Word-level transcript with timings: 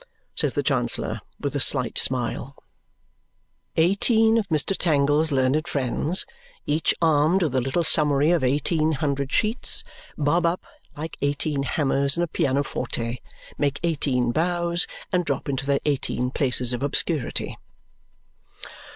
says 0.35 0.53
the 0.53 0.63
Chancellor 0.63 1.21
with 1.39 1.55
a 1.55 1.59
slight 1.59 1.95
smile. 1.99 2.55
Eighteen 3.77 4.35
of 4.39 4.47
Mr. 4.47 4.75
Tangle's 4.75 5.31
learned 5.31 5.67
friends, 5.67 6.25
each 6.65 6.95
armed 7.03 7.43
with 7.43 7.53
a 7.53 7.61
little 7.61 7.83
summary 7.83 8.31
of 8.31 8.43
eighteen 8.43 8.93
hundred 8.93 9.31
sheets, 9.31 9.83
bob 10.17 10.43
up 10.43 10.63
like 10.97 11.17
eighteen 11.21 11.61
hammers 11.61 12.17
in 12.17 12.23
a 12.23 12.27
pianoforte, 12.27 13.21
make 13.59 13.79
eighteen 13.83 14.31
bows, 14.31 14.87
and 15.11 15.23
drop 15.23 15.47
into 15.47 15.67
their 15.67 15.77
eighteen 15.85 16.31
places 16.31 16.73
of 16.73 16.81
obscurity. 16.81 17.59